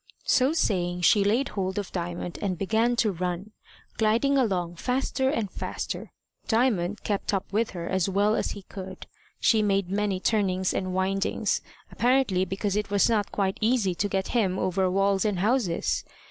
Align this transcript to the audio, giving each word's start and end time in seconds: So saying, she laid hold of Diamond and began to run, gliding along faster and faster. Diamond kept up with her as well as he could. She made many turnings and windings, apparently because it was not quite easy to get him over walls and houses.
So 0.25 0.51
saying, 0.51 1.01
she 1.01 1.23
laid 1.23 1.49
hold 1.49 1.77
of 1.77 1.91
Diamond 1.91 2.39
and 2.41 2.57
began 2.57 2.95
to 2.95 3.11
run, 3.11 3.51
gliding 3.99 4.35
along 4.35 4.77
faster 4.77 5.29
and 5.29 5.51
faster. 5.51 6.11
Diamond 6.47 7.03
kept 7.03 7.35
up 7.35 7.53
with 7.53 7.69
her 7.77 7.87
as 7.87 8.09
well 8.09 8.33
as 8.35 8.53
he 8.53 8.63
could. 8.63 9.05
She 9.39 9.61
made 9.61 9.91
many 9.91 10.19
turnings 10.19 10.73
and 10.73 10.95
windings, 10.95 11.61
apparently 11.91 12.45
because 12.45 12.75
it 12.75 12.89
was 12.89 13.11
not 13.11 13.31
quite 13.31 13.59
easy 13.61 13.93
to 13.93 14.09
get 14.09 14.29
him 14.29 14.57
over 14.57 14.89
walls 14.89 15.23
and 15.23 15.37
houses. 15.37 16.03